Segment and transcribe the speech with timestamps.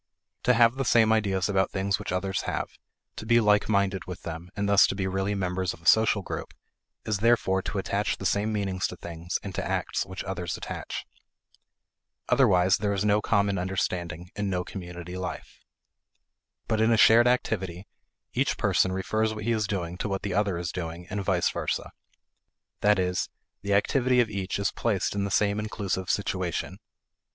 [0.45, 2.69] To have the same ideas about things which others have,
[3.17, 6.23] to be like minded with them, and thus to be really members of a social
[6.23, 6.55] group,
[7.05, 11.05] is therefore to attach the same meanings to things and to acts which others attach.
[12.29, 15.59] Otherwise, there is no common understanding, and no community life.
[16.67, 17.85] But in a shared activity,
[18.33, 21.51] each person refers what he is doing to what the other is doing and vice
[21.51, 21.91] versa.
[22.79, 23.29] That is,
[23.61, 26.79] the activity of each is placed in the same inclusive situation.